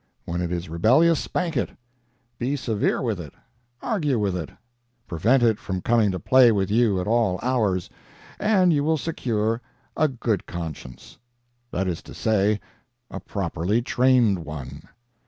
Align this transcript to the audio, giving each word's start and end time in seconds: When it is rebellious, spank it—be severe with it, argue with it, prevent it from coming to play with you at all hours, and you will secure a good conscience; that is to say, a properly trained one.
When 0.25 0.41
it 0.41 0.51
is 0.51 0.67
rebellious, 0.67 1.19
spank 1.19 1.55
it—be 1.55 2.55
severe 2.55 3.03
with 3.03 3.19
it, 3.19 3.33
argue 3.83 4.17
with 4.17 4.35
it, 4.35 4.49
prevent 5.05 5.43
it 5.43 5.59
from 5.59 5.81
coming 5.81 6.09
to 6.09 6.19
play 6.19 6.51
with 6.51 6.71
you 6.71 6.99
at 6.99 7.05
all 7.05 7.39
hours, 7.43 7.87
and 8.39 8.73
you 8.73 8.83
will 8.83 8.97
secure 8.97 9.61
a 9.95 10.07
good 10.07 10.47
conscience; 10.47 11.19
that 11.69 11.87
is 11.87 12.01
to 12.01 12.15
say, 12.15 12.59
a 13.11 13.19
properly 13.19 13.83
trained 13.83 14.39
one. 14.39 14.89